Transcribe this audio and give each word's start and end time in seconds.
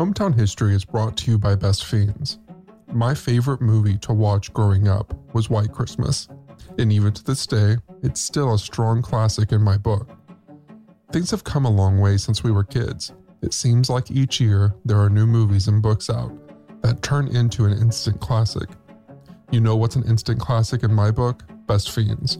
Hometown 0.00 0.34
History 0.34 0.74
is 0.74 0.82
brought 0.82 1.14
to 1.18 1.30
you 1.30 1.36
by 1.36 1.54
Best 1.54 1.84
Fiends. 1.84 2.38
My 2.90 3.12
favorite 3.12 3.60
movie 3.60 3.98
to 3.98 4.14
watch 4.14 4.50
growing 4.54 4.88
up 4.88 5.12
was 5.34 5.50
White 5.50 5.72
Christmas, 5.72 6.26
and 6.78 6.90
even 6.90 7.12
to 7.12 7.22
this 7.22 7.46
day, 7.46 7.76
it's 8.02 8.18
still 8.18 8.54
a 8.54 8.58
strong 8.58 9.02
classic 9.02 9.52
in 9.52 9.60
my 9.60 9.76
book. 9.76 10.08
Things 11.12 11.30
have 11.32 11.44
come 11.44 11.66
a 11.66 11.70
long 11.70 12.00
way 12.00 12.16
since 12.16 12.42
we 12.42 12.50
were 12.50 12.64
kids. 12.64 13.12
It 13.42 13.52
seems 13.52 13.90
like 13.90 14.10
each 14.10 14.40
year 14.40 14.74
there 14.86 14.98
are 14.98 15.10
new 15.10 15.26
movies 15.26 15.68
and 15.68 15.82
books 15.82 16.08
out 16.08 16.32
that 16.80 17.02
turn 17.02 17.28
into 17.28 17.66
an 17.66 17.72
instant 17.72 18.22
classic. 18.22 18.70
You 19.50 19.60
know 19.60 19.76
what's 19.76 19.96
an 19.96 20.04
instant 20.04 20.40
classic 20.40 20.82
in 20.82 20.94
my 20.94 21.10
book? 21.10 21.42
Best 21.66 21.90
Fiends. 21.90 22.38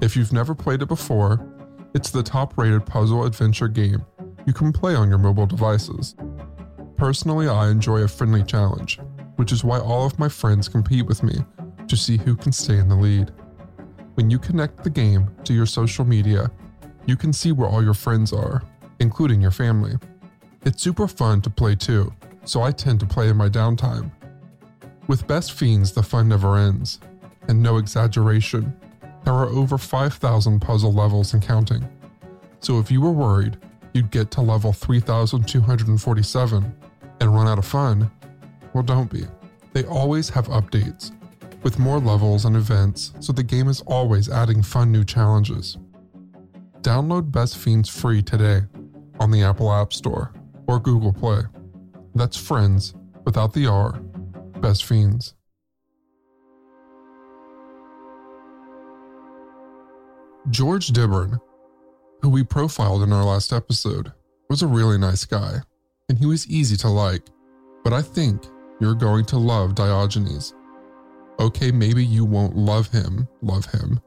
If 0.00 0.16
you've 0.16 0.32
never 0.32 0.54
played 0.54 0.80
it 0.80 0.86
before, 0.86 1.44
it's 1.92 2.12
the 2.12 2.22
top 2.22 2.56
rated 2.56 2.86
puzzle 2.86 3.24
adventure 3.24 3.66
game 3.66 4.06
you 4.46 4.52
can 4.52 4.72
play 4.72 4.94
on 4.94 5.08
your 5.08 5.18
mobile 5.18 5.46
devices. 5.46 6.14
Personally, 7.00 7.48
I 7.48 7.70
enjoy 7.70 8.02
a 8.02 8.08
friendly 8.08 8.42
challenge, 8.42 9.00
which 9.36 9.52
is 9.52 9.64
why 9.64 9.78
all 9.78 10.04
of 10.04 10.18
my 10.18 10.28
friends 10.28 10.68
compete 10.68 11.06
with 11.06 11.22
me 11.22 11.32
to 11.88 11.96
see 11.96 12.18
who 12.18 12.36
can 12.36 12.52
stay 12.52 12.76
in 12.76 12.90
the 12.90 12.94
lead. 12.94 13.30
When 14.16 14.28
you 14.28 14.38
connect 14.38 14.84
the 14.84 14.90
game 14.90 15.34
to 15.44 15.54
your 15.54 15.64
social 15.64 16.04
media, 16.04 16.50
you 17.06 17.16
can 17.16 17.32
see 17.32 17.52
where 17.52 17.70
all 17.70 17.82
your 17.82 17.94
friends 17.94 18.34
are, 18.34 18.62
including 18.98 19.40
your 19.40 19.50
family. 19.50 19.94
It's 20.66 20.82
super 20.82 21.08
fun 21.08 21.40
to 21.40 21.48
play 21.48 21.74
too, 21.74 22.12
so 22.44 22.60
I 22.60 22.70
tend 22.70 23.00
to 23.00 23.06
play 23.06 23.30
in 23.30 23.36
my 23.38 23.48
downtime. 23.48 24.10
With 25.06 25.26
Best 25.26 25.52
Fiends, 25.52 25.92
the 25.92 26.02
fun 26.02 26.28
never 26.28 26.58
ends. 26.58 27.00
And 27.48 27.62
no 27.62 27.78
exaggeration, 27.78 28.76
there 29.24 29.32
are 29.32 29.48
over 29.48 29.78
5,000 29.78 30.60
puzzle 30.60 30.92
levels 30.92 31.32
and 31.32 31.42
counting. 31.42 31.88
So 32.58 32.78
if 32.78 32.90
you 32.90 33.00
were 33.00 33.10
worried 33.10 33.56
you'd 33.92 34.10
get 34.10 34.30
to 34.32 34.40
level 34.40 34.72
3,247 34.72 36.74
and 37.20 37.34
run 37.34 37.46
out 37.46 37.58
of 37.58 37.64
fun, 37.64 38.10
well, 38.72 38.82
don't 38.82 39.10
be. 39.10 39.24
They 39.72 39.84
always 39.84 40.28
have 40.30 40.48
updates 40.48 41.12
with 41.62 41.78
more 41.78 41.98
levels 41.98 42.44
and 42.44 42.56
events, 42.56 43.12
so 43.20 43.32
the 43.32 43.42
game 43.42 43.68
is 43.68 43.82
always 43.82 44.28
adding 44.28 44.62
fun 44.62 44.90
new 44.90 45.04
challenges. 45.04 45.78
Download 46.80 47.30
Best 47.30 47.58
Fiends 47.58 47.88
free 47.88 48.22
today 48.22 48.62
on 49.18 49.30
the 49.30 49.42
Apple 49.42 49.72
App 49.72 49.92
Store 49.92 50.32
or 50.66 50.80
Google 50.80 51.12
Play. 51.12 51.42
That's 52.14 52.36
Friends 52.36 52.94
without 53.24 53.52
the 53.52 53.66
R, 53.66 53.92
Best 54.60 54.84
Fiends. 54.84 55.34
George 60.48 60.88
Dibburn, 60.88 61.38
who 62.22 62.30
we 62.30 62.42
profiled 62.42 63.02
in 63.02 63.12
our 63.12 63.24
last 63.24 63.52
episode, 63.52 64.12
was 64.48 64.62
a 64.62 64.66
really 64.66 64.96
nice 64.96 65.24
guy 65.24 65.60
and 66.10 66.18
he 66.18 66.26
was 66.26 66.46
easy 66.48 66.76
to 66.76 66.88
like, 66.88 67.22
but 67.84 67.92
I 67.92 68.02
think 68.02 68.42
you're 68.80 68.96
going 68.96 69.24
to 69.26 69.38
love 69.38 69.76
Diogenes. 69.76 70.54
Okay, 71.38 71.70
maybe 71.70 72.04
you 72.04 72.24
won't 72.24 72.56
love 72.56 72.88
him, 72.88 73.28
love 73.42 73.64
him, 73.66 74.00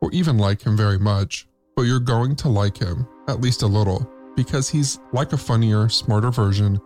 or 0.00 0.10
even 0.12 0.38
like 0.38 0.62
him 0.62 0.78
very 0.78 0.98
much, 0.98 1.46
but 1.76 1.82
you're 1.82 2.00
going 2.00 2.36
to 2.36 2.48
like 2.48 2.78
him, 2.78 3.06
at 3.28 3.42
least 3.42 3.60
a 3.62 3.66
little, 3.66 4.10
because 4.34 4.70
he's 4.70 4.98
like 5.12 5.34
a 5.34 5.36
funnier, 5.36 5.90
smarter 5.90 6.30
version 6.30 6.80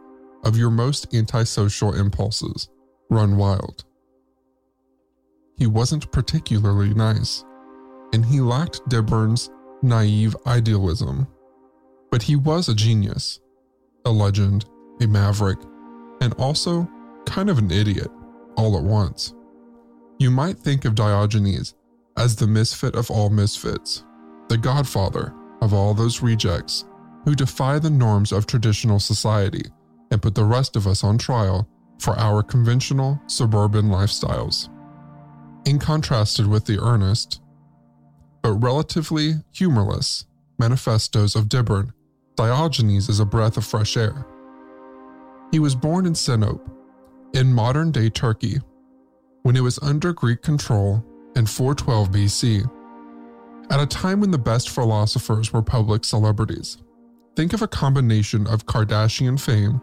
of 0.44 0.56
your 0.56 0.70
most 0.70 1.14
antisocial 1.14 1.94
impulses 1.94 2.68
run 3.08 3.36
wild. 3.36 3.84
He 5.58 5.68
wasn't 5.68 6.10
particularly 6.10 6.92
nice, 6.92 7.44
and 8.12 8.26
he 8.26 8.40
lacked 8.40 8.86
Dibburn's 8.88 9.48
naive 9.82 10.36
idealism, 10.44 11.28
but 12.10 12.22
he 12.22 12.34
was 12.34 12.68
a 12.68 12.74
genius 12.74 13.38
a 14.06 14.10
legend, 14.10 14.64
a 15.02 15.06
maverick, 15.06 15.58
and 16.22 16.32
also 16.34 16.88
kind 17.26 17.50
of 17.50 17.58
an 17.58 17.70
idiot 17.70 18.10
all 18.56 18.78
at 18.78 18.84
once. 18.84 19.34
You 20.18 20.30
might 20.30 20.56
think 20.56 20.84
of 20.84 20.94
Diogenes 20.94 21.74
as 22.16 22.36
the 22.36 22.46
misfit 22.46 22.94
of 22.94 23.10
all 23.10 23.28
misfits, 23.28 24.04
the 24.48 24.56
godfather 24.56 25.34
of 25.60 25.74
all 25.74 25.92
those 25.92 26.22
rejects 26.22 26.84
who 27.24 27.34
defy 27.34 27.78
the 27.78 27.90
norms 27.90 28.32
of 28.32 28.46
traditional 28.46 29.00
society 29.00 29.64
and 30.10 30.22
put 30.22 30.34
the 30.34 30.44
rest 30.44 30.76
of 30.76 30.86
us 30.86 31.02
on 31.02 31.18
trial 31.18 31.68
for 31.98 32.16
our 32.18 32.42
conventional 32.42 33.20
suburban 33.26 33.86
lifestyles. 33.86 34.68
In 35.66 35.78
contrasted 35.80 36.46
with 36.46 36.64
the 36.64 36.80
earnest, 36.80 37.42
but 38.42 38.52
relatively 38.52 39.34
humorless 39.50 40.26
manifestos 40.58 41.34
of 41.34 41.48
Dibburn 41.48 41.92
Diogenes 42.36 43.08
is 43.08 43.20
a 43.20 43.24
breath 43.24 43.56
of 43.56 43.64
fresh 43.64 43.96
air. 43.96 44.26
He 45.50 45.58
was 45.58 45.74
born 45.74 46.06
in 46.06 46.12
Sinope, 46.12 46.70
in 47.32 47.52
modern 47.52 47.90
day 47.90 48.10
Turkey, 48.10 48.60
when 49.42 49.56
it 49.56 49.62
was 49.62 49.78
under 49.80 50.12
Greek 50.12 50.42
control 50.42 51.04
in 51.34 51.46
412 51.46 52.10
BC, 52.10 52.70
at 53.70 53.80
a 53.80 53.86
time 53.86 54.20
when 54.20 54.30
the 54.30 54.38
best 54.38 54.70
philosophers 54.70 55.52
were 55.52 55.62
public 55.62 56.04
celebrities. 56.04 56.78
Think 57.36 57.52
of 57.52 57.62
a 57.62 57.68
combination 57.68 58.46
of 58.46 58.66
Kardashian 58.66 59.40
fame 59.40 59.80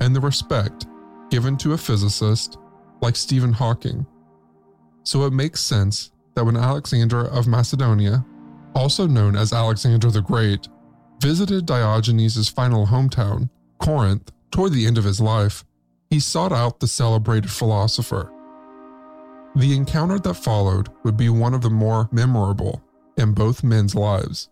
and 0.00 0.14
the 0.14 0.20
respect 0.20 0.86
given 1.30 1.56
to 1.56 1.72
a 1.72 1.78
physicist 1.78 2.58
like 3.00 3.16
Stephen 3.16 3.52
Hawking. 3.52 4.06
So 5.02 5.24
it 5.24 5.32
makes 5.32 5.60
sense 5.60 6.12
that 6.34 6.44
when 6.44 6.56
Alexander 6.56 7.26
of 7.26 7.46
Macedonia, 7.46 8.24
also 8.74 9.06
known 9.06 9.36
as 9.36 9.52
Alexander 9.52 10.10
the 10.10 10.22
Great, 10.22 10.68
visited 11.20 11.66
Diogenes' 11.66 12.48
final 12.48 12.86
hometown, 12.86 13.50
Corinth, 13.78 14.32
toward 14.50 14.72
the 14.72 14.86
end 14.86 14.98
of 14.98 15.04
his 15.04 15.20
life, 15.20 15.64
he 16.10 16.20
sought 16.20 16.52
out 16.52 16.80
the 16.80 16.86
celebrated 16.86 17.50
philosopher. 17.50 18.32
The 19.56 19.74
encounter 19.74 20.18
that 20.18 20.34
followed 20.34 20.88
would 21.02 21.16
be 21.16 21.28
one 21.28 21.54
of 21.54 21.62
the 21.62 21.70
more 21.70 22.08
memorable 22.12 22.82
in 23.16 23.32
both 23.32 23.64
men's 23.64 23.94
lives, 23.94 24.50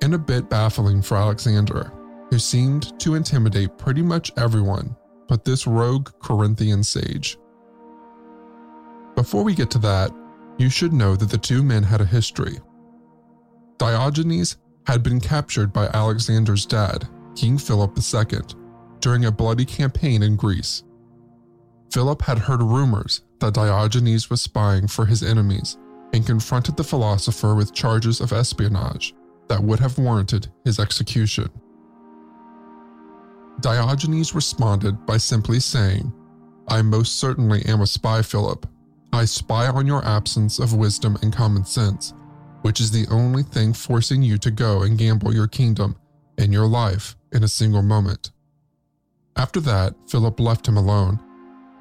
and 0.00 0.14
a 0.14 0.18
bit 0.18 0.48
baffling 0.48 1.02
for 1.02 1.16
Alexander, 1.16 1.92
who 2.30 2.38
seemed 2.38 2.98
to 3.00 3.14
intimidate 3.14 3.78
pretty 3.78 4.02
much 4.02 4.32
everyone 4.36 4.96
but 5.32 5.46
this 5.46 5.66
rogue 5.66 6.10
Corinthian 6.20 6.82
sage. 6.82 7.38
Before 9.14 9.42
we 9.42 9.54
get 9.54 9.70
to 9.70 9.78
that, 9.78 10.10
you 10.58 10.68
should 10.68 10.92
know 10.92 11.16
that 11.16 11.30
the 11.30 11.38
two 11.38 11.62
men 11.62 11.82
had 11.82 12.02
a 12.02 12.04
history. 12.04 12.58
Diogenes 13.78 14.58
had 14.86 15.02
been 15.02 15.20
captured 15.20 15.72
by 15.72 15.86
Alexander's 15.88 16.66
dad, 16.66 17.08
King 17.36 17.58
Philip 17.58 17.96
II, 17.96 18.40
during 19.00 19.24
a 19.24 19.32
bloody 19.32 19.64
campaign 19.64 20.22
in 20.22 20.36
Greece. 20.36 20.82
Philip 21.92 22.22
had 22.22 22.38
heard 22.38 22.62
rumors 22.62 23.22
that 23.40 23.54
Diogenes 23.54 24.30
was 24.30 24.40
spying 24.40 24.86
for 24.86 25.06
his 25.06 25.22
enemies 25.22 25.76
and 26.12 26.26
confronted 26.26 26.76
the 26.76 26.84
philosopher 26.84 27.54
with 27.54 27.74
charges 27.74 28.20
of 28.20 28.32
espionage 28.32 29.14
that 29.48 29.62
would 29.62 29.80
have 29.80 29.98
warranted 29.98 30.48
his 30.64 30.78
execution. 30.78 31.48
Diogenes 33.60 34.34
responded 34.34 35.04
by 35.06 35.16
simply 35.16 35.60
saying, 35.60 36.12
I 36.68 36.82
most 36.82 37.16
certainly 37.16 37.64
am 37.66 37.80
a 37.80 37.86
spy, 37.86 38.22
Philip. 38.22 38.66
I 39.12 39.26
spy 39.26 39.66
on 39.68 39.86
your 39.86 40.04
absence 40.04 40.58
of 40.58 40.74
wisdom 40.74 41.18
and 41.22 41.32
common 41.32 41.64
sense 41.64 42.14
which 42.62 42.80
is 42.80 42.90
the 42.90 43.06
only 43.10 43.42
thing 43.42 43.72
forcing 43.72 44.22
you 44.22 44.38
to 44.38 44.50
go 44.50 44.82
and 44.82 44.98
gamble 44.98 45.34
your 45.34 45.48
kingdom 45.48 45.96
and 46.38 46.52
your 46.52 46.66
life 46.66 47.16
in 47.32 47.44
a 47.44 47.48
single 47.48 47.82
moment. 47.82 48.30
After 49.36 49.60
that, 49.60 49.94
Philip 50.08 50.38
left 50.40 50.66
him 50.66 50.76
alone. 50.76 51.20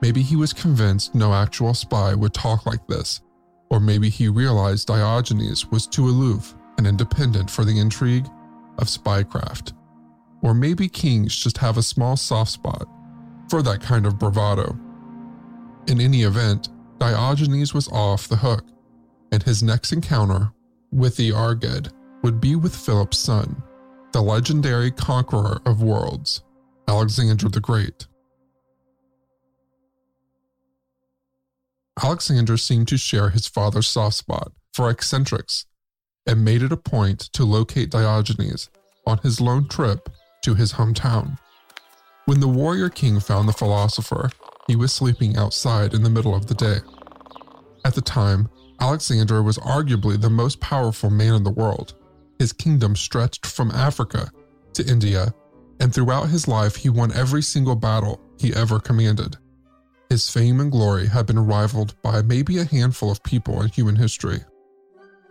Maybe 0.02 0.22
he 0.22 0.36
was 0.36 0.53
convinced 0.53 1.14
no 1.14 1.34
actual 1.34 1.74
spy 1.74 2.14
would 2.14 2.34
talk 2.34 2.66
like 2.66 2.86
this, 2.88 3.22
or 3.69 3.80
maybe 3.80 4.09
he 4.09 4.28
realized 4.30 4.88
Diogenes 4.88 5.68
was 5.68 5.88
too 5.88 6.06
aloof 6.06 6.56
and 6.78 6.88
independent 6.88 7.50
for 7.50 7.63
the 7.63 7.78
intrigue 7.80 8.28
of 8.78 8.88
spycraft. 8.88 9.74
Or 10.42 10.53
maybe 10.53 10.89
kings 10.89 11.36
just 11.36 11.57
have 11.60 11.78
a 11.78 11.83
small 11.83 12.18
soft 12.18 12.51
spot 12.51 12.88
for 13.50 13.62
that 13.62 13.81
kind 13.81 14.06
of 14.06 14.18
bravado. 14.18 14.78
In 15.88 16.01
any 16.01 16.24
event, 16.24 16.69
Diogenes 16.98 17.74
was 17.74 17.88
off 17.89 18.28
the 18.28 18.38
hook, 18.38 18.66
and 19.31 19.44
his 19.44 19.62
next 19.62 19.92
encounter 19.92 20.51
with 20.92 21.16
the 21.18 21.32
Argead 21.32 21.90
would 22.24 22.40
be 22.40 22.56
with 22.56 22.76
Philip's 22.76 23.18
son, 23.18 23.64
the 24.12 24.22
legendary 24.22 24.92
conqueror 24.92 25.62
of 25.66 25.82
worlds, 25.82 26.44
Alexander 26.88 27.50
the 27.50 27.60
Great. 27.60 28.08
Alexander 32.04 32.58
seemed 32.58 32.88
to 32.88 32.98
share 32.98 33.30
his 33.30 33.48
father's 33.48 33.88
soft 33.88 34.16
spot 34.16 34.52
for 34.74 34.90
eccentrics 34.90 35.66
and 36.26 36.44
made 36.46 36.62
it 36.62 36.72
a 36.72 36.78
point 36.78 37.20
to 37.34 37.44
locate 37.44 37.90
Diogenes 37.90 38.70
on 39.06 39.18
his 39.20 39.42
lone 39.42 39.68
trip 39.68 40.10
to 40.44 40.56
his 40.56 40.74
hometown. 40.74 41.38
When 42.26 42.40
the 42.40 42.48
warrior 42.48 42.90
king 42.90 43.20
found 43.20 43.48
the 43.48 43.54
philosopher, 43.54 44.30
he 44.68 44.76
was 44.76 44.94
sleeping 44.94 45.38
outside 45.38 45.94
in 45.94 46.04
the 46.04 46.10
middle 46.10 46.36
of 46.36 46.48
the 46.48 46.54
day. 46.54 46.78
At 47.84 47.96
the 47.96 48.02
time, 48.02 48.50
Alexander 48.81 49.44
was 49.44 49.60
arguably 49.60 50.19
the 50.19 50.30
most 50.30 50.60
powerful 50.60 51.12
man 51.12 51.36
in 51.36 51.44
the 51.44 51.51
world. 51.51 51.94
His 52.39 52.51
kingdom 52.51 52.95
stretched 52.95 53.45
from 53.45 53.69
Africa 53.72 54.31
to 54.74 54.86
India 54.86 55.33
and 55.80 55.94
throughout 55.94 56.30
his 56.30 56.48
life 56.48 56.75
he 56.75 56.89
won 56.89 57.13
every 57.13 57.42
single 57.42 57.75
battle 57.75 58.19
he 58.39 58.54
ever 58.54 58.80
commanded. 58.80 59.38
His 60.10 60.30
fame 60.30 60.60
and 60.60 60.72
glory 60.72 61.07
have 61.07 61.28
been 61.28 61.45
rivaled 61.45 62.00
by 62.01 62.22
maybe 62.22 62.57
a 62.57 62.66
handful 62.66 63.12
of 63.12 63.24
people 63.24 63.62
in 63.62 63.69
human 63.69 63.95
history. 63.95 64.42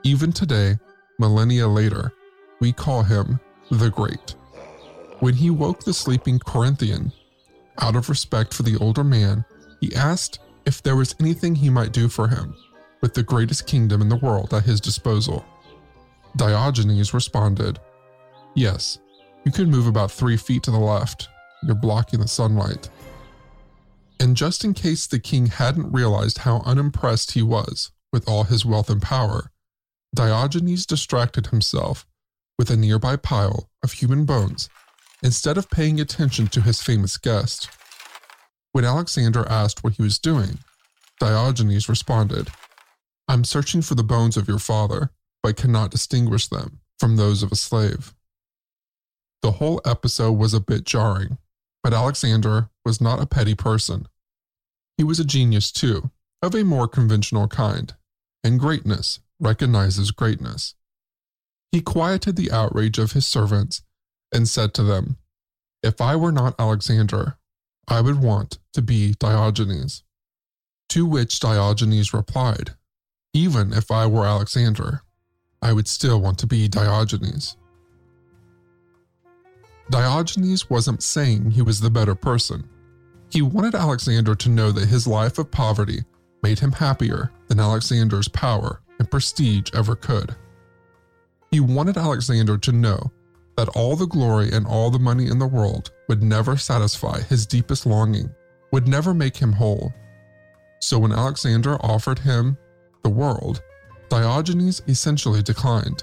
Even 0.05 0.33
today, 0.33 0.79
millennia 1.19 1.69
later, 1.69 2.13
we 2.61 2.73
call 2.73 3.03
him 3.03 3.39
the 3.71 3.91
Great. 3.91 4.35
When 5.19 5.35
he 5.35 5.51
woke 5.51 5.85
the 5.85 5.93
sleeping 5.93 6.39
Corinthian, 6.39 7.13
out 7.79 7.97
of 7.97 8.09
respect 8.09 8.55
for 8.55 8.63
the 8.63 8.77
older 8.79 9.05
man, 9.05 9.45
he 9.81 9.95
asked 9.95 10.39
if 10.67 10.83
there 10.83 10.97
was 10.97 11.15
anything 11.21 11.55
he 11.55 11.69
might 11.69 11.93
do 11.93 12.09
for 12.09 12.29
him, 12.29 12.57
with 13.01 13.15
the 13.15 13.23
greatest 13.23 13.67
kingdom 13.67 14.03
in 14.03 14.09
the 14.09 14.17
world 14.17 14.53
at 14.53 14.65
his 14.65 14.81
disposal. 14.81 15.45
Diogenes 16.37 17.15
responded, 17.15 17.79
Yes, 18.55 18.99
you 19.45 19.53
can 19.53 19.71
move 19.71 19.87
about 19.87 20.11
three 20.11 20.37
feet 20.37 20.63
to 20.65 20.71
the 20.71 20.79
left. 20.79 21.29
You're 21.63 21.75
blocking 21.75 22.21
the 22.21 22.29
sunlight. 22.29 22.89
And 24.19 24.37
just 24.37 24.65
in 24.65 24.75
case 24.75 25.07
the 25.07 25.19
king 25.19 25.47
hadn't 25.47 25.93
realized 25.93 26.39
how 26.39 26.63
unimpressed 26.67 27.33
he 27.33 27.43
was 27.43 27.91
with 28.13 28.29
all 28.29 28.45
his 28.45 28.67
wealth 28.67 28.91
and 28.91 29.01
power, 29.01 29.51
Diogenes 30.15 30.85
distracted 30.87 31.47
himself 31.47 32.07
with 32.59 32.71
a 32.71 32.77
nearby 32.77 33.17
pile 33.17 33.71
of 33.83 33.93
human 33.93 34.27
bones 34.27 34.69
instead 35.23 35.57
of 35.57 35.71
paying 35.71 36.01
attention 36.01 36.49
to 36.49 36.61
his 36.61 36.83
famous 36.83 37.17
guest. 37.17 37.71
When 38.73 38.85
Alexander 38.85 39.47
asked 39.49 39.83
what 39.83 39.95
he 39.95 40.03
was 40.03 40.19
doing, 40.19 40.59
Diogenes 41.19 41.89
responded, 41.89 42.49
I'm 43.31 43.45
searching 43.45 43.81
for 43.81 43.95
the 43.95 44.03
bones 44.03 44.37
of 44.37 44.49
your 44.49 44.59
father, 44.59 45.13
but 45.45 45.57
cannot 45.57 45.93
distinguish 45.93 46.49
them 46.49 46.81
from 46.99 47.15
those 47.15 47.45
of 47.45 47.53
a 47.53 47.57
slave. 47.57 48.13
The 49.43 49.53
whole 49.53 49.81
episode 49.87 50.33
was 50.33 50.53
a 50.53 50.59
bit 50.59 50.83
jarring, 50.83 51.39
but 51.85 51.95
Alexander 51.95 52.71
was 52.85 53.01
not 53.01 53.23
a 53.23 53.27
petty 53.27 53.55
person. 53.55 54.09
He 54.97 55.05
was 55.05 55.21
a 55.21 55.25
genius 55.25 55.71
too, 55.71 56.11
of 56.43 56.57
a 56.57 56.65
more 56.65 56.89
conventional 56.89 57.47
kind, 57.47 57.95
and 58.43 58.59
greatness 58.59 59.21
recognizes 59.39 60.11
greatness. 60.11 60.75
He 61.71 61.83
quieted 61.83 62.35
the 62.35 62.51
outrage 62.51 62.99
of 62.99 63.13
his 63.13 63.29
servants 63.29 63.83
and 64.33 64.49
said 64.49 64.75
to 64.75 64.83
them, 64.83 65.19
If 65.85 66.01
I 66.01 66.17
were 66.17 66.33
not 66.33 66.57
Alexander, 66.59 67.37
I 67.87 68.01
would 68.01 68.21
want 68.21 68.59
to 68.73 68.83
be 68.83 69.15
Diogenes. 69.21 70.03
To 70.89 71.07
which 71.07 71.39
Diogenes 71.39 72.13
replied, 72.13 72.75
Even 73.33 73.73
if 73.73 73.91
I 73.91 74.07
were 74.07 74.27
Alexander, 74.27 75.03
I 75.63 75.73
would 75.73 75.87
still 75.87 76.21
want 76.21 76.39
to 76.39 76.47
be 76.47 76.67
Diogenes. 76.67 77.57
Diogenes 79.91 80.69
wasn't 80.69 81.03
saying 81.03 81.51
he 81.51 81.63
was 81.63 81.81
the 81.81 81.91
better 81.91 82.15
person. 82.15 82.69
He 83.31 83.43
wanted 83.43 83.75
Alexander 83.77 84.35
to 84.35 84.49
know 84.49 84.73
that 84.73 84.89
his 84.89 85.07
life 85.07 85.39
of 85.39 85.51
poverty 85.51 86.01
made 86.43 86.59
him 86.59 86.73
happier 86.73 87.31
than 87.47 87.61
Alexander's 87.61 88.29
power 88.29 88.81
and 88.99 89.11
prestige 89.11 89.71
ever 89.75 89.95
could. 89.95 90.35
He 91.53 91.61
wanted 91.61 91.97
Alexander 91.97 92.59
to 92.59 92.73
know 92.73 93.13
that 93.57 93.69
all 93.71 93.95
the 93.95 94.07
glory 94.07 94.51
and 94.53 94.67
all 94.67 94.91
the 94.91 94.99
money 94.99 95.29
in 95.29 95.39
the 95.39 95.47
world 95.47 95.93
would 96.09 96.23
never 96.23 96.57
satisfy 96.57 97.21
his 97.21 97.47
deepest 97.47 97.87
longing, 97.87 98.31
would 98.73 98.89
never 98.89 99.13
make 99.15 99.37
him 99.37 99.53
whole. 99.53 99.93
So 100.81 100.99
when 100.99 101.13
Alexander 101.13 101.77
offered 101.81 102.19
him 102.19 102.57
the 103.03 103.11
world, 103.11 103.63
Diogenes 104.09 104.83
essentially 104.89 105.43
declined. 105.43 106.03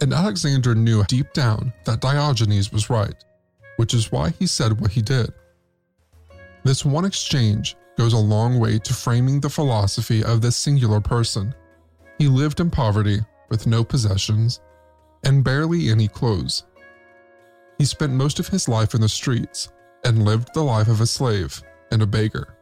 And 0.00 0.12
Alexander 0.12 0.74
knew 0.74 1.04
deep 1.04 1.32
down 1.32 1.72
that 1.84 2.00
Diogenes 2.00 2.72
was 2.72 2.90
right, 2.90 3.14
which 3.76 3.94
is 3.94 4.12
why 4.12 4.30
he 4.30 4.46
said 4.46 4.80
what 4.80 4.92
he 4.92 5.02
did. 5.02 5.32
This 6.62 6.84
one 6.84 7.04
exchange 7.04 7.76
goes 7.96 8.12
a 8.12 8.18
long 8.18 8.58
way 8.58 8.78
to 8.78 8.94
framing 8.94 9.40
the 9.40 9.50
philosophy 9.50 10.24
of 10.24 10.40
this 10.40 10.56
singular 10.56 11.00
person. 11.00 11.54
He 12.18 12.28
lived 12.28 12.60
in 12.60 12.70
poverty 12.70 13.20
with 13.50 13.66
no 13.66 13.84
possessions 13.84 14.60
and 15.24 15.44
barely 15.44 15.90
any 15.90 16.08
clothes. 16.08 16.64
He 17.78 17.84
spent 17.84 18.12
most 18.12 18.38
of 18.38 18.48
his 18.48 18.68
life 18.68 18.94
in 18.94 19.00
the 19.00 19.08
streets 19.08 19.72
and 20.04 20.24
lived 20.24 20.54
the 20.54 20.62
life 20.62 20.88
of 20.88 21.00
a 21.00 21.06
slave 21.06 21.62
and 21.90 22.02
a 22.02 22.06
beggar, 22.06 22.56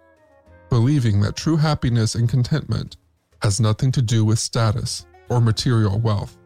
believing 0.70 1.20
that 1.20 1.36
true 1.36 1.56
happiness 1.56 2.14
and 2.14 2.28
contentment 2.28 2.96
has 3.42 3.60
nothing 3.60 3.90
to 3.92 4.02
do 4.02 4.24
with 4.24 4.38
status 4.38 5.06
or 5.28 5.40
material 5.40 5.98
wealth. 5.98 6.38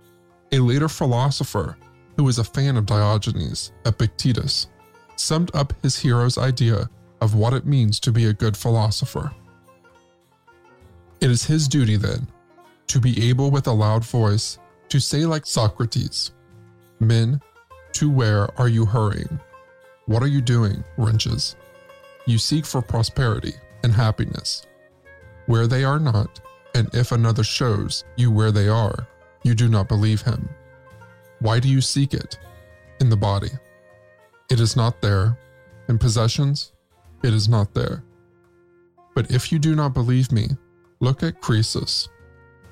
A 0.53 0.59
later 0.59 0.89
philosopher, 0.89 1.77
who 2.17 2.25
was 2.25 2.39
a 2.39 2.45
fan 2.45 2.77
of 2.77 2.87
Diogenes, 2.87 3.73
Epictetus, 3.85 4.69
summed 5.17 5.51
up 5.55 5.73
his 5.83 5.99
hero's 5.99 6.39
idea 6.39 6.89
of 7.21 7.35
what 7.35 7.53
it 7.53 7.67
means 7.67 7.99
to 8.01 8.13
be 8.13 8.27
a 8.27 8.33
good 8.33 8.57
philosopher. 8.57 9.33
It 11.21 11.31
is 11.31 11.45
his 11.45 11.67
duty, 11.69 11.97
then, 11.97 12.27
to 12.89 13.01
be 13.01 13.29
able 13.29 13.51
with 13.51 13.67
a 13.67 13.73
loud 13.73 14.05
voice 14.05 14.59
to 14.89 15.01
say, 15.01 15.27
like 15.27 15.47
Socrates, 15.47 16.33
Men, 17.01 17.41
to 17.93 18.11
where 18.11 18.49
are 18.61 18.69
you 18.69 18.87
hurrying? 18.87 19.41
What 20.07 20.23
are 20.23 20.29
you 20.29 20.41
doing, 20.41 20.85
wretches? 20.97 21.57
You 22.27 22.39
seek 22.39 22.65
for 22.65 22.81
prosperity 22.81 23.55
and 23.83 23.93
happiness. 23.93 24.67
Where 25.47 25.67
they 25.67 25.85
are 25.85 25.99
not, 25.99 26.41
and 26.77 26.95
if 26.95 27.11
another 27.11 27.43
shows 27.43 28.05
you 28.17 28.31
where 28.31 28.53
they 28.53 28.69
are, 28.69 29.09
you 29.43 29.55
do 29.55 29.67
not 29.67 29.89
believe 29.89 30.21
him. 30.21 30.47
Why 31.41 31.59
do 31.59 31.71
you 31.71 31.81
seek 31.81 32.13
it? 32.13 32.39
In 33.01 33.09
the 33.09 33.17
body. 33.17 33.49
It 34.51 34.61
is 34.61 34.77
not 34.77 35.01
there. 35.01 35.39
In 35.89 35.99
possessions, 35.99 36.73
it 37.25 37.33
is 37.33 37.49
not 37.49 37.73
there. 37.73 38.05
But 39.15 39.31
if 39.31 39.51
you 39.51 39.59
do 39.59 39.75
not 39.75 39.95
believe 39.95 40.31
me, 40.31 40.49
look 41.01 41.23
at 41.23 41.41
Croesus. 41.41 42.11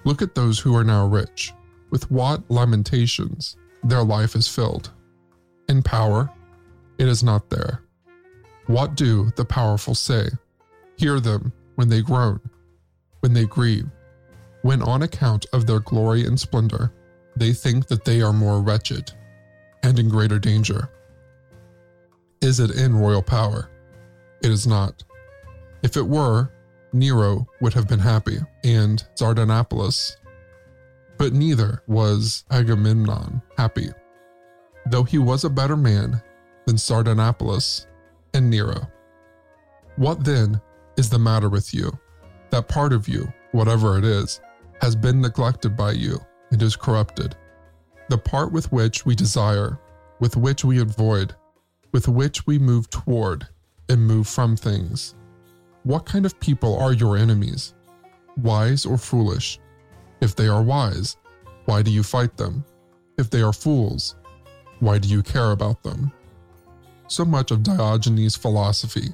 Look 0.05 0.21
at 0.21 0.35
those 0.35 0.59
who 0.59 0.77
are 0.77 0.85
now 0.85 1.07
rich 1.07 1.55
with 1.89 2.11
what 2.11 2.43
lamentations 2.51 3.57
their 3.83 4.05
life 4.05 4.37
is 4.37 4.47
filled. 4.47 4.91
In 5.71 5.83
power, 5.83 6.31
it 6.99 7.09
is 7.09 7.23
not 7.23 7.49
there. 7.49 7.81
What 8.67 8.97
do 8.97 9.31
the 9.37 9.47
powerful 9.47 9.95
say? 9.95 10.29
Hear 10.99 11.21
them 11.21 11.55
when 11.77 11.89
they 11.89 12.03
groan, 12.03 12.41
when 13.25 13.33
they 13.33 13.47
grieve, 13.47 13.89
when 14.61 14.83
on 14.83 15.01
account 15.01 15.47
of 15.55 15.67
their 15.67 15.81
glory 15.81 16.27
and 16.27 16.39
splendor, 16.39 16.93
they 17.35 17.55
think 17.55 17.87
that 17.87 18.05
they 18.05 18.21
are 18.21 18.35
more 18.35 18.61
wretched 18.61 19.11
and 19.83 19.99
in 19.99 20.11
greater 20.11 20.39
danger. 20.39 20.91
Is 22.43 22.61
it 22.61 22.73
in 22.73 22.95
royal 22.95 23.23
power? 23.23 23.71
It 24.43 24.51
is 24.51 24.67
not. 24.67 25.05
If 25.83 25.97
it 25.97 26.07
were, 26.07 26.51
Nero 26.93 27.49
would 27.63 27.73
have 27.73 27.89
been 27.89 27.99
happy, 27.99 28.37
and 28.63 29.03
Sardanapalus 29.19 30.17
but 31.17 31.33
neither 31.33 31.83
was 31.87 32.45
Agamemnon 32.51 33.41
happy, 33.57 33.89
though 34.85 35.05
he 35.05 35.17
was 35.17 35.45
a 35.45 35.51
better 35.51 35.79
man 35.79 36.21
than 36.67 36.77
Sardanapalus 36.77 37.87
and 38.35 38.51
Nero. 38.51 38.87
What 39.97 40.25
then 40.25 40.61
is 40.99 41.09
the 41.09 41.19
matter 41.19 41.49
with 41.49 41.73
you? 41.73 41.99
That 42.55 42.69
part 42.69 42.93
of 42.93 43.09
you, 43.09 43.33
whatever 43.51 43.99
it 43.99 44.05
is, 44.05 44.41
has 44.81 44.95
been 44.95 45.21
neglected 45.21 45.77
by 45.77 45.91
you 45.91 46.21
and 46.53 46.63
is 46.63 46.77
corrupted. 46.77 47.35
The 48.11 48.17
part 48.17 48.53
with 48.53 48.71
which 48.71 49.05
we 49.05 49.17
desire, 49.17 49.81
with 50.21 50.37
which 50.37 50.65
we 50.65 50.79
avoid, 50.81 51.35
with 51.91 52.07
which 52.07 52.47
we 52.47 52.61
move 52.61 52.89
toward 52.91 53.49
and 53.89 54.07
move 54.07 54.29
from 54.29 54.57
things. 54.57 55.17
What 55.83 56.07
kind 56.07 56.25
of 56.25 56.39
people 56.39 56.79
are 56.79 56.93
your 56.93 57.17
enemies? 57.17 57.75
Wise 58.37 58.87
or 58.87 58.99
foolish? 58.99 59.59
If 60.21 60.37
they 60.37 60.47
are 60.47 60.63
wise, 60.63 61.17
why 61.65 61.83
do 61.83 61.91
you 61.91 62.05
fight 62.05 62.37
them? 62.37 62.65
If 63.19 63.31
they 63.31 63.43
are 63.43 63.53
fools, 63.53 64.15
why 64.79 64.99
do 64.99 65.09
you 65.09 65.25
care 65.25 65.51
about 65.51 65.83
them? 65.83 66.13
So 67.09 67.25
much 67.25 67.51
of 67.51 67.65
Diogenes' 67.65 68.37
philosophy 68.37 69.09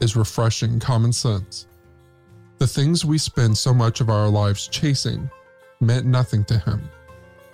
is 0.00 0.16
refreshing 0.16 0.80
common 0.80 1.12
sense. 1.12 1.68
The 2.60 2.66
things 2.66 3.04
we 3.04 3.18
spend 3.18 3.58
so 3.58 3.74
much 3.74 4.00
of 4.00 4.08
our 4.08 4.28
lives 4.28 4.68
chasing 4.68 5.28
meant 5.80 6.06
nothing 6.06 6.44
to 6.44 6.58
him. 6.58 6.88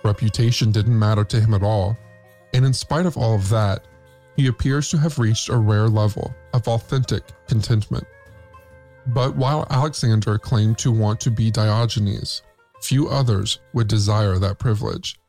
Reputation 0.03 0.71
didn't 0.71 0.99
matter 0.99 1.23
to 1.23 1.39
him 1.39 1.55
at 1.55 1.63
all, 1.63 1.97
and 2.53 2.65
in 2.65 2.73
spite 2.73 3.05
of 3.05 3.17
all 3.17 3.33
of 3.33 3.49
that, 3.49 3.87
he 4.35 4.47
appears 4.47 4.89
to 4.89 4.97
have 4.97 5.17
reached 5.17 5.49
a 5.49 5.57
rare 5.57 5.87
level 5.87 6.35
of 6.53 6.67
authentic 6.67 7.23
contentment. 7.47 8.05
But 9.07 9.35
while 9.35 9.65
Alexander 9.69 10.37
claimed 10.37 10.77
to 10.79 10.91
want 10.91 11.19
to 11.21 11.31
be 11.31 11.49
Diogenes, 11.49 12.43
Few 12.81 13.07
others 13.09 13.59
would 13.73 13.87
desire 13.87 14.37
that 14.37 14.59
privilege. 14.59 15.19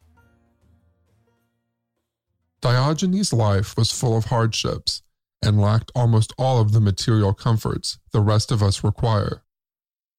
Diogenes' 2.61 3.33
life 3.33 3.77
was 3.77 3.93
full 3.93 4.17
of 4.17 4.27
hardships 4.27 5.03
and 5.41 5.61
lacked 5.61 5.93
almost 5.95 6.33
all 6.37 6.61
of 6.61 6.73
the 6.73 6.81
material 6.81 7.33
comforts 7.33 7.99
the 8.13 8.21
rest 8.21 8.51
of 8.51 8.63
us 8.63 8.85
require. 8.85 9.43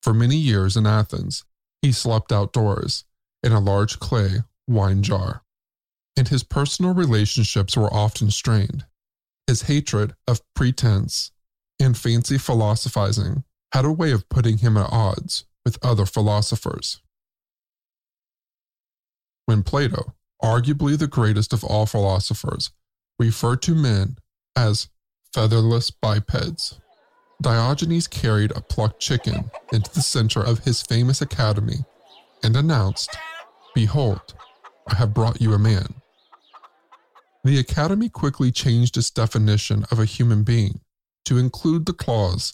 For 0.01 0.13
many 0.13 0.35
years 0.37 0.77
in 0.77 0.85
Athens, 0.85 1.43
he 1.81 1.91
slept 1.91 2.31
outdoors 2.31 3.05
in 3.43 3.51
a 3.51 3.59
large 3.59 3.99
clay 3.99 4.43
wine 4.67 5.03
jar. 5.03 5.43
and 6.19 6.27
his 6.27 6.43
personal 6.43 6.93
relationships 6.93 7.77
were 7.77 7.91
often 7.93 8.29
strained. 8.29 8.85
His 9.47 9.63
hatred 9.63 10.15
of 10.27 10.41
pretense 10.53 11.31
and 11.79 11.97
fancy 11.97 12.37
philosophizing 12.37 13.45
had 13.71 13.85
a 13.85 13.91
way 13.91 14.11
of 14.11 14.27
putting 14.27 14.57
him 14.57 14.75
at 14.75 14.91
odds 14.91 15.45
with 15.63 15.79
other 15.81 16.05
philosophers. 16.05 17.01
When 19.45 19.63
Plato, 19.63 20.13
arguably 20.43 20.97
the 20.97 21.07
greatest 21.07 21.53
of 21.53 21.63
all 21.63 21.85
philosophers, 21.85 22.71
referred 23.17 23.61
to 23.61 23.73
men 23.73 24.17
as 24.57 24.89
featherless 25.33 25.89
bipeds, 25.89 26.79
Diogenes 27.41 28.07
carried 28.07 28.51
a 28.51 28.61
plucked 28.61 28.99
chicken 28.99 29.49
into 29.71 29.91
the 29.93 30.01
center 30.01 30.41
of 30.41 30.59
his 30.59 30.81
famous 30.81 31.21
academy 31.21 31.85
and 32.43 32.55
announced, 32.55 33.15
Behold, 33.73 34.33
I 34.87 34.95
have 34.95 35.13
brought 35.13 35.41
you 35.41 35.53
a 35.53 35.59
man. 35.59 35.95
The 37.43 37.59
academy 37.59 38.09
quickly 38.09 38.51
changed 38.51 38.97
its 38.97 39.09
definition 39.09 39.85
of 39.91 39.99
a 39.99 40.05
human 40.05 40.43
being 40.43 40.81
to 41.25 41.37
include 41.37 41.85
the 41.85 41.93
claws 41.93 42.53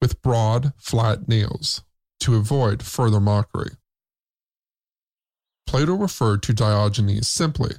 with 0.00 0.20
broad, 0.22 0.72
flat 0.78 1.28
nails 1.28 1.82
to 2.20 2.34
avoid 2.34 2.82
further 2.82 3.20
mockery. 3.20 3.70
Plato 5.66 5.94
referred 5.94 6.42
to 6.44 6.52
Diogenes 6.52 7.28
simply 7.28 7.74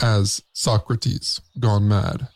as 0.00 0.42
Socrates 0.52 1.40
gone 1.58 1.88
mad, 1.88 2.28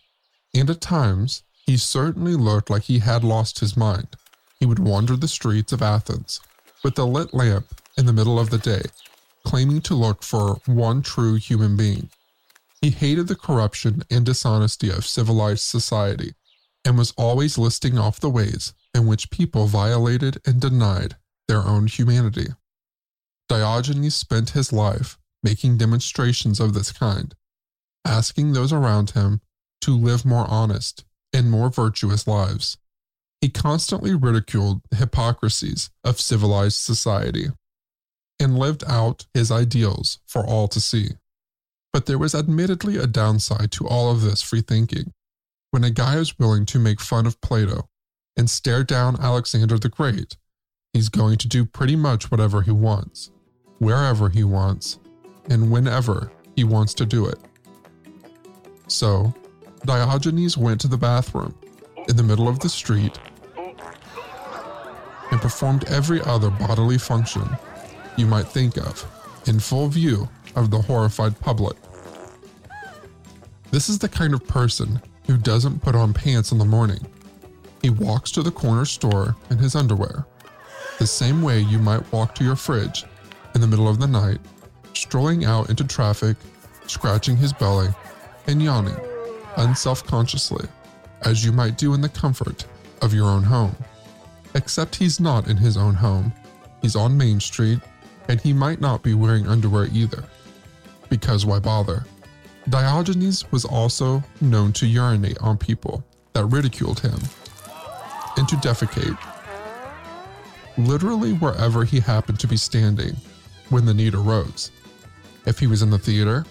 and 0.55 0.71
at 0.71 0.81
times 0.81 1.43
he 1.67 1.77
certainly 1.77 2.35
looked 2.35 2.71
like 2.71 2.85
he 2.85 2.99
had 2.99 3.23
lost 3.23 3.61
his 3.61 3.77
mind. 3.77 4.09
He 4.59 4.67
would 4.67 4.79
wander 4.79 5.17
the 5.17 5.29
streets 5.29 5.73
of 5.73 5.83
Athens 5.83 6.41
with 6.83 6.99
a 6.99 7.05
lit 7.05 7.33
lamp 7.33 7.67
in 7.97 8.07
the 8.07 8.13
middle 8.13 8.39
of 8.39 8.51
the 8.51 8.59
day, 8.59 8.83
claiming 9.45 9.81
to 9.83 9.95
look 9.95 10.23
for 10.23 10.61
one 10.67 11.03
true 11.03 11.35
human 11.35 11.77
being. 11.77 12.11
He 12.81 12.91
hated 12.91 13.29
the 13.29 13.37
corruption 13.37 14.03
and 14.11 14.25
dishonesty 14.25 14.91
of 14.91 15.07
civilized 15.07 15.63
society 15.63 16.35
and 16.85 16.97
was 16.97 17.13
always 17.17 17.59
listing 17.59 17.99
off 17.99 18.21
the 18.21 18.31
ways 18.31 18.73
in 18.95 19.07
which 19.07 19.31
people 19.31 19.67
violated 19.67 20.41
and 20.47 20.61
denied 20.61 21.17
their 21.47 21.63
own 21.63 21.87
humanity. 21.87 22.49
Diogenes 23.49 24.15
spent 24.15 24.51
his 24.51 24.73
life 24.73 25.19
making 25.43 25.77
demonstrations 25.77 26.61
of 26.61 26.75
this 26.75 26.93
kind, 26.93 27.35
asking 28.05 28.53
those 28.53 28.73
around 28.73 29.11
him 29.11 29.41
to 29.83 29.97
live 29.97 30.25
more 30.25 30.47
honest 30.49 31.05
and 31.33 31.51
more 31.51 31.71
virtuous 31.71 32.27
lives. 32.27 32.77
He 33.41 33.49
constantly 33.49 34.15
ridiculed 34.15 34.83
the 34.91 34.97
hypocrisies 34.97 35.91
of 36.05 36.21
civilized 36.21 36.77
society 36.77 37.49
and 38.39 38.59
lived 38.59 38.85
out 38.87 39.27
his 39.35 39.51
ideals 39.51 40.19
for 40.27 40.45
all 40.47 40.69
to 40.69 40.81
see. 40.81 41.11
But 41.93 42.07
there 42.07 42.19
was 42.19 42.35
admittedly 42.35 42.97
a 42.97 43.07
downside 43.07 43.71
to 43.73 43.87
all 43.87 44.11
of 44.11 44.23
this 44.23 44.43
free 44.43 44.61
thinking. 44.61 45.13
When 45.71 45.85
a 45.85 45.91
guy 45.91 46.17
is 46.17 46.39
willing 46.39 46.67
to 46.67 46.79
make 46.79 47.01
fun 47.01 47.27
of 47.27 47.41
Plato 47.41 47.89
and 48.37 48.49
stare 48.49 48.85
down 48.85 49.21
Alexander 49.21 49.79
the 49.79 49.89
Great, 49.89 50.37
he's 50.93 51.09
going 51.09 51.39
to 51.39 51.49
do 51.49 51.65
pretty 51.65 51.97
much 51.97 52.31
whatever 52.31 52.63
he 52.63 52.71
wants, 52.71 53.31
wherever 53.79 54.29
he 54.29 54.45
wants, 54.45 54.99
and 55.49 55.71
whenever 55.71 56.31
he 56.57 56.65
wants 56.65 56.95
to 56.95 57.07
do 57.07 57.27
it. 57.27 57.39
So, 58.87 59.33
Diogenes 59.85 60.59
went 60.59 60.81
to 60.83 60.89
the 60.89 60.97
bathroom 60.97 61.55
in 62.09 62.17
the 62.17 62.23
middle 62.23 62.49
of 62.49 62.59
the 62.59 62.69
street 62.69 63.19
and 65.31 65.41
performed 65.41 65.85
every 65.85 66.21
other 66.23 66.51
bodily 66.51 66.99
function 66.99 67.49
you 68.17 68.27
might 68.27 68.47
think 68.47 68.77
of 68.77 69.07
in 69.47 69.59
full 69.59 69.89
view 69.89 70.29
of 70.57 70.71
the 70.71 70.81
horrified 70.81 71.39
public. 71.41 71.77
This 73.71 73.89
is 73.89 73.99
the 73.99 74.09
kind 74.09 74.35
of 74.35 74.47
person 74.47 75.01
who 75.27 75.37
doesn't 75.37 75.81
put 75.83 75.95
on 75.95 76.13
pants 76.13 76.53
in 76.53 76.59
the 76.59 76.65
morning. 76.65 77.07
He 77.81 77.91
walks 77.91 78.31
to 78.33 78.43
the 78.43 78.51
corner 78.51 78.85
store 78.85 79.37
in 79.49 79.59
his 79.59 79.75
underwear, 79.75 80.27
the 80.99 81.07
same 81.07 81.41
way 81.41 81.61
you 81.61 81.79
might 81.79 82.13
walk 82.13 82.35
to 82.35 82.45
your 82.45 82.57
fridge 82.57 83.05
in 83.55 83.61
the 83.61 83.67
middle 83.67 83.89
of 83.89 83.99
the 83.99 84.07
night, 84.07 84.41
strolling 84.93 85.45
out 85.45 85.71
into 85.71 85.85
traffic, 85.85 86.37
scratching 86.87 87.37
his 87.37 87.53
belly, 87.53 87.89
and 88.47 88.63
yawning 88.63 89.10
unself 89.61 90.05
consciously, 90.05 90.67
as 91.23 91.45
you 91.45 91.53
might 91.53 91.79
do 91.79 91.95
in 91.95 92.01
the 92.01 92.09
comfort 92.09 92.67
of 93.03 93.15
your 93.15 93.27
own 93.27 93.43
home. 93.43 93.77
Except 94.55 94.97
he's 94.97 95.21
not 95.21 95.49
in 95.49 95.57
his 95.57 95.77
own 95.77 95.95
home, 95.95 96.33
he's 96.83 96.97
on 96.97 97.17
Main 97.17 97.39
Street, 97.41 97.79
and 98.29 98.41
he 98.41 98.53
might 98.53 98.81
not 98.81 99.03
be 99.03 99.15
wearing 99.15 99.47
underwear 99.47 99.89
either. 99.93 100.25
Because 101.09 101.47
why 101.47 101.59
bother? 101.59 102.05
Diogenes 102.69 103.51
was 103.53 103.65
also 103.65 104.23
known 104.41 104.73
to 104.75 104.87
urinate 104.87 105.39
on 105.41 105.57
people 105.57 106.05
that 106.33 106.45
ridiculed 106.47 107.01
him 107.01 107.19
and 108.37 108.49
to 108.49 108.57
defecate. 108.57 109.19
Literally 110.79 111.33
wherever 111.35 111.85
he 111.85 112.01
happened 112.01 112.39
to 112.41 112.47
be 112.47 112.57
standing 112.57 113.17
when 113.69 113.85
the 113.85 113.95
need 113.95 114.15
arose. 114.15 114.71
If 115.47 115.59
he 115.59 115.67
was 115.67 115.83
in 115.83 115.91
the 115.91 115.99
theater 115.99 116.45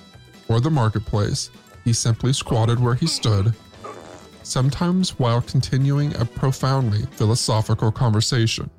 or 0.47 0.59
the 0.59 0.69
marketplace, 0.69 1.49
he 1.89 1.93
simply 1.93 2.31
squatted 2.31 2.79
where 2.79 2.93
he 2.93 3.07
stood, 3.07 3.51
sometimes 4.43 5.17
while 5.17 5.41
continuing 5.41 6.15
a 6.15 6.23
profoundly 6.23 7.01
philosophical 7.13 7.91
conversation. 7.91 8.69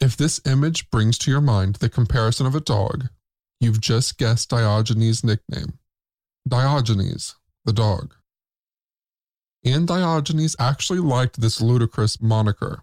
If 0.00 0.16
this 0.16 0.40
image 0.44 0.90
brings 0.90 1.16
to 1.18 1.30
your 1.30 1.40
mind 1.40 1.76
the 1.76 1.88
comparison 1.88 2.44
of 2.44 2.56
a 2.56 2.60
dog, 2.60 3.08
you've 3.60 3.80
just 3.80 4.18
guessed 4.18 4.50
Diogenes' 4.50 5.22
nickname 5.22 5.78
Diogenes, 6.48 7.36
the 7.64 7.72
dog. 7.72 8.16
And 9.64 9.86
Diogenes 9.86 10.56
actually 10.58 10.98
liked 10.98 11.40
this 11.40 11.60
ludicrous 11.60 12.20
moniker. 12.20 12.82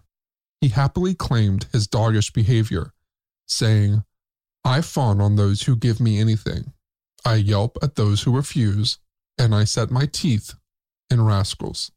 He 0.62 0.68
happily 0.68 1.14
claimed 1.14 1.66
his 1.72 1.86
doggish 1.86 2.32
behavior, 2.32 2.94
saying, 3.46 4.04
I 4.64 4.80
fawn 4.80 5.20
on 5.20 5.36
those 5.36 5.64
who 5.64 5.76
give 5.76 6.00
me 6.00 6.18
anything. 6.18 6.72
I 7.24 7.36
yelp 7.36 7.78
at 7.82 7.96
those 7.96 8.22
who 8.22 8.36
refuse, 8.36 8.98
and 9.36 9.54
I 9.54 9.64
set 9.64 9.90
my 9.90 10.06
teeth 10.06 10.54
in 11.10 11.24
rascals. 11.24 11.90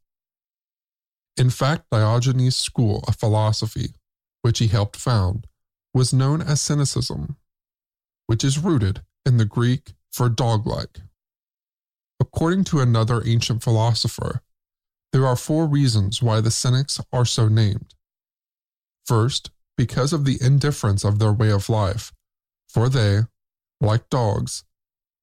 In 1.37 1.49
fact, 1.49 1.89
Diogenes' 1.91 2.57
school 2.57 3.03
of 3.07 3.15
philosophy, 3.15 3.95
which 4.41 4.59
he 4.59 4.67
helped 4.67 4.95
found, 4.95 5.47
was 5.93 6.13
known 6.13 6.41
as 6.41 6.61
Cynicism, 6.61 7.37
which 8.27 8.43
is 8.43 8.59
rooted 8.59 9.01
in 9.25 9.37
the 9.37 9.45
Greek 9.45 9.93
for 10.11 10.29
dog-like. 10.29 10.99
According 12.19 12.65
to 12.65 12.79
another 12.79 13.23
ancient 13.25 13.63
philosopher, 13.63 14.41
there 15.11 15.25
are 15.25 15.35
four 15.35 15.67
reasons 15.67 16.21
why 16.21 16.39
the 16.39 16.51
Cynics 16.51 16.99
are 17.11 17.25
so 17.25 17.47
named. 17.47 17.95
First, 19.05 19.51
because 19.77 20.13
of 20.13 20.25
the 20.25 20.37
indifference 20.41 21.03
of 21.03 21.19
their 21.19 21.33
way 21.33 21.51
of 21.51 21.69
life, 21.69 22.13
for 22.69 22.87
they, 22.87 23.21
like 23.81 24.09
dogs, 24.09 24.63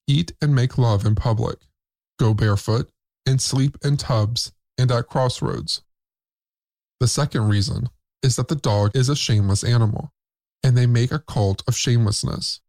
eat 0.08 0.32
and 0.42 0.54
make 0.54 0.78
love 0.78 1.04
in 1.06 1.14
public, 1.14 1.58
go 2.18 2.34
barefoot, 2.34 2.90
and 3.26 3.40
sleep 3.40 3.76
in 3.84 3.96
tubs 3.96 4.52
and 4.76 4.90
at 4.90 5.06
crossroads. 5.06 5.82
The 6.98 7.06
second 7.06 7.48
reason 7.48 7.90
is 8.22 8.36
that 8.36 8.48
the 8.48 8.56
dog 8.56 8.96
is 8.96 9.08
a 9.08 9.14
shameless 9.14 9.62
animal, 9.62 10.12
and 10.64 10.76
they 10.76 10.86
make 10.86 11.12
a 11.12 11.20
cult 11.20 11.62
of 11.68 11.76
shamelessness, 11.76 12.60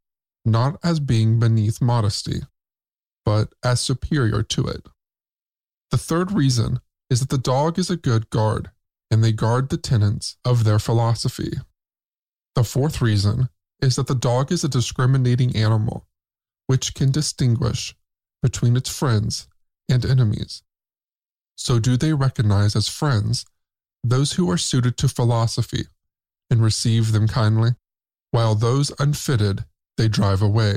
not 0.45 0.77
as 0.83 0.99
being 0.99 1.39
beneath 1.39 1.81
modesty, 1.81 2.41
but 3.25 3.53
as 3.63 3.79
superior 3.79 4.43
to 4.43 4.67
it. 4.67 4.85
The 5.91 5.97
third 5.97 6.31
reason 6.31 6.81
is 7.09 7.21
that 7.21 7.29
the 7.29 7.37
dog 7.37 7.79
is 7.79 7.89
a 7.89 7.95
good 7.95 8.29
guard, 8.29 8.69
and 9.09 9.23
they 9.23 9.31
guard 9.31 9.69
the 9.69 9.77
tenets 9.77 10.37
of 10.45 10.63
their 10.63 10.77
philosophy. 10.77 11.53
The 12.55 12.63
fourth 12.63 13.01
reason 13.01 13.49
is 13.81 13.95
that 13.95 14.07
the 14.07 14.15
dog 14.15 14.51
is 14.51 14.63
a 14.63 14.69
discriminating 14.69 15.55
animal 15.55 16.05
which 16.69 16.93
can 16.93 17.09
distinguish 17.09 17.95
between 18.43 18.77
its 18.77 18.95
friends 18.95 19.47
and 19.89 20.05
enemies. 20.05 20.61
So, 21.55 21.79
do 21.79 21.97
they 21.97 22.13
recognize 22.13 22.75
as 22.75 22.87
friends 22.87 23.43
those 24.03 24.33
who 24.33 24.51
are 24.51 24.57
suited 24.57 24.95
to 24.97 25.07
philosophy 25.07 25.87
and 26.51 26.61
receive 26.61 27.11
them 27.11 27.27
kindly, 27.27 27.71
while 28.29 28.53
those 28.53 28.91
unfitted 28.99 29.65
they 29.97 30.07
drive 30.07 30.43
away, 30.43 30.75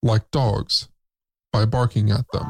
like 0.00 0.30
dogs, 0.30 0.88
by 1.52 1.64
barking 1.64 2.12
at 2.12 2.26
them? 2.32 2.48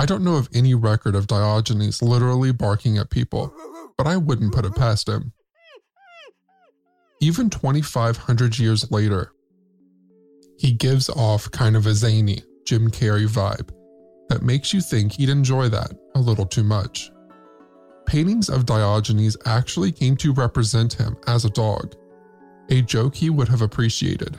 I 0.00 0.04
don't 0.04 0.24
know 0.24 0.38
of 0.38 0.48
any 0.52 0.74
record 0.74 1.14
of 1.14 1.28
Diogenes 1.28 2.02
literally 2.02 2.50
barking 2.50 2.98
at 2.98 3.08
people, 3.08 3.54
but 3.96 4.08
I 4.08 4.16
wouldn't 4.16 4.52
put 4.52 4.64
it 4.64 4.74
past 4.74 5.08
him. 5.08 5.32
Even 7.20 7.50
2,500 7.50 8.58
years 8.58 8.90
later, 8.90 9.32
he 10.62 10.70
gives 10.70 11.08
off 11.10 11.50
kind 11.50 11.74
of 11.74 11.86
a 11.86 11.92
zany 11.92 12.40
Jim 12.64 12.88
Carrey 12.88 13.26
vibe 13.26 13.70
that 14.28 14.42
makes 14.42 14.72
you 14.72 14.80
think 14.80 15.10
he'd 15.10 15.28
enjoy 15.28 15.68
that 15.68 15.90
a 16.14 16.20
little 16.20 16.46
too 16.46 16.62
much. 16.62 17.10
Paintings 18.06 18.48
of 18.48 18.64
Diogenes 18.64 19.36
actually 19.44 19.90
came 19.90 20.16
to 20.18 20.32
represent 20.32 20.92
him 20.92 21.16
as 21.26 21.44
a 21.44 21.50
dog, 21.50 21.96
a 22.70 22.80
joke 22.80 23.16
he 23.16 23.28
would 23.28 23.48
have 23.48 23.60
appreciated. 23.60 24.38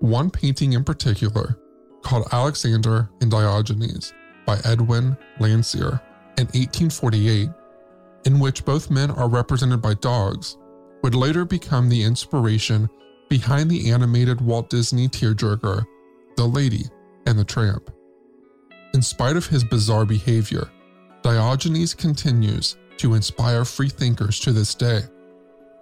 One 0.00 0.30
painting 0.30 0.72
in 0.72 0.82
particular 0.82 1.56
called 2.02 2.26
Alexander 2.32 3.08
and 3.20 3.30
Diogenes 3.30 4.12
by 4.44 4.58
Edwin 4.64 5.16
Landseer 5.38 6.00
in 6.38 6.46
1848, 6.46 7.48
in 8.26 8.40
which 8.40 8.64
both 8.64 8.90
men 8.90 9.12
are 9.12 9.28
represented 9.28 9.80
by 9.80 9.94
dogs, 9.94 10.56
would 11.04 11.14
later 11.14 11.44
become 11.44 11.88
the 11.88 12.02
inspiration 12.02 12.90
behind 13.32 13.70
the 13.70 13.90
animated 13.90 14.42
Walt 14.42 14.68
Disney 14.68 15.08
tearjerker, 15.08 15.86
The 16.36 16.44
Lady 16.44 16.84
and 17.24 17.38
the 17.38 17.44
Tramp. 17.46 17.90
In 18.92 19.00
spite 19.00 19.38
of 19.38 19.46
his 19.46 19.64
bizarre 19.64 20.04
behavior, 20.04 20.70
Diogenes 21.22 21.94
continues 21.94 22.76
to 22.98 23.14
inspire 23.14 23.64
freethinkers 23.64 24.38
to 24.40 24.52
this 24.52 24.74
day, 24.74 25.00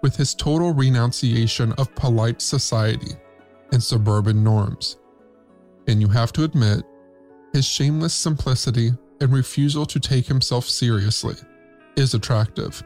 with 0.01 0.15
his 0.15 0.33
total 0.33 0.73
renunciation 0.73 1.73
of 1.73 1.93
polite 1.93 2.41
society 2.41 3.15
and 3.73 3.83
suburban 3.83 4.41
norms. 4.41 4.95
And 5.87 5.99
you 5.99 6.07
have 6.07 6.31
to 6.31 6.45
admit, 6.45 6.83
his 7.51 7.67
shameless 7.67 8.13
simplicity 8.13 8.91
and 9.19 9.33
refusal 9.33 9.85
to 9.87 9.99
take 9.99 10.25
himself 10.25 10.69
seriously 10.69 11.35
is 11.97 12.13
attractive. 12.13 12.81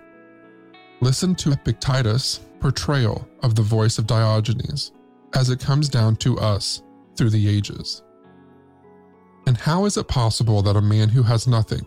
Listen 1.01 1.35
to 1.35 1.51
Epictetus' 1.51 2.39
portrayal 2.59 3.27
of 3.43 3.55
the 3.55 3.61
voice 3.61 3.97
of 3.97 4.07
Diogenes 4.07 4.91
as 5.33 5.49
it 5.49 5.59
comes 5.59 5.89
down 5.89 6.15
to 6.17 6.37
us 6.39 6.81
through 7.15 7.29
the 7.29 7.49
ages. 7.49 8.01
And 9.47 9.57
how 9.57 9.85
is 9.85 9.97
it 9.97 10.07
possible 10.07 10.61
that 10.61 10.77
a 10.77 10.81
man 10.81 11.09
who 11.09 11.21
has 11.23 11.47
nothing, 11.47 11.85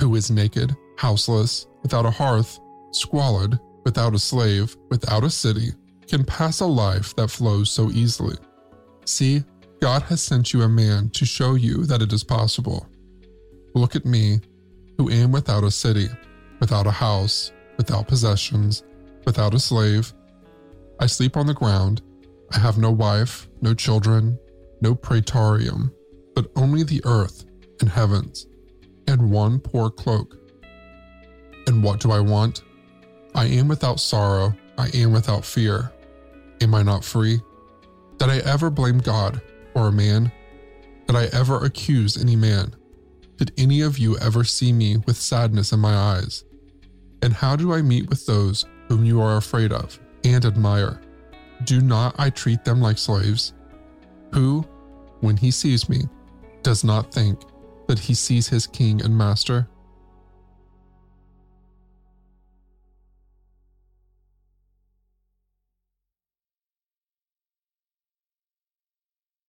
who 0.00 0.14
is 0.14 0.30
naked, 0.30 0.74
houseless, 0.96 1.66
without 1.82 2.06
a 2.06 2.10
hearth, 2.10 2.60
squalid, 2.92 3.58
without 3.84 4.14
a 4.14 4.18
slave, 4.18 4.76
without 4.88 5.24
a 5.24 5.30
city, 5.30 5.72
can 6.08 6.24
pass 6.24 6.60
a 6.60 6.66
life 6.66 7.14
that 7.16 7.30
flows 7.30 7.70
so 7.70 7.90
easily? 7.90 8.36
See, 9.04 9.42
God 9.82 10.02
has 10.02 10.22
sent 10.22 10.52
you 10.52 10.62
a 10.62 10.68
man 10.68 11.10
to 11.10 11.26
show 11.26 11.56
you 11.56 11.84
that 11.86 12.00
it 12.00 12.12
is 12.12 12.24
possible. 12.24 12.86
Look 13.74 13.96
at 13.96 14.06
me, 14.06 14.40
who 14.96 15.10
am 15.10 15.32
without 15.32 15.64
a 15.64 15.70
city, 15.70 16.08
without 16.60 16.86
a 16.86 16.90
house, 16.90 17.52
without 17.76 18.08
possessions, 18.08 18.84
without 19.24 19.54
a 19.54 19.58
slave. 19.58 20.12
I 21.00 21.06
sleep 21.06 21.36
on 21.36 21.46
the 21.46 21.54
ground. 21.54 22.02
I 22.52 22.58
have 22.58 22.78
no 22.78 22.90
wife, 22.90 23.48
no 23.60 23.74
children, 23.74 24.38
no 24.80 24.94
praetorium, 24.94 25.92
but 26.34 26.50
only 26.56 26.82
the 26.82 27.02
earth 27.04 27.44
and 27.80 27.88
heavens, 27.88 28.46
and 29.08 29.30
one 29.30 29.58
poor 29.58 29.90
cloak. 29.90 30.36
And 31.66 31.82
what 31.82 32.00
do 32.00 32.12
I 32.12 32.20
want? 32.20 32.62
I 33.34 33.46
am 33.46 33.68
without 33.68 33.98
sorrow, 33.98 34.54
I 34.78 34.88
am 34.94 35.12
without 35.12 35.44
fear. 35.44 35.92
Am 36.60 36.74
I 36.74 36.82
not 36.82 37.04
free? 37.04 37.40
Did 38.18 38.30
I 38.30 38.38
ever 38.38 38.70
blame 38.70 38.98
God 38.98 39.40
or 39.74 39.88
a 39.88 39.92
man? 39.92 40.30
Did 41.06 41.16
I 41.16 41.24
ever 41.32 41.64
accuse 41.64 42.16
any 42.16 42.36
man? 42.36 42.74
Did 43.36 43.52
any 43.58 43.80
of 43.80 43.98
you 43.98 44.16
ever 44.18 44.44
see 44.44 44.72
me 44.72 44.98
with 44.98 45.16
sadness 45.16 45.72
in 45.72 45.80
my 45.80 45.94
eyes? 45.94 46.44
And 47.24 47.32
how 47.32 47.56
do 47.56 47.72
I 47.72 47.80
meet 47.80 48.10
with 48.10 48.26
those 48.26 48.66
whom 48.86 49.02
you 49.02 49.18
are 49.22 49.38
afraid 49.38 49.72
of 49.72 49.98
and 50.24 50.44
admire? 50.44 51.00
Do 51.64 51.80
not 51.80 52.14
I 52.18 52.28
treat 52.28 52.66
them 52.66 52.82
like 52.82 52.98
slaves? 52.98 53.54
Who, 54.34 54.60
when 55.20 55.38
he 55.38 55.50
sees 55.50 55.88
me, 55.88 56.02
does 56.62 56.84
not 56.84 57.14
think 57.14 57.40
that 57.88 57.98
he 57.98 58.12
sees 58.12 58.46
his 58.46 58.66
king 58.66 59.00
and 59.00 59.16
master? 59.16 59.66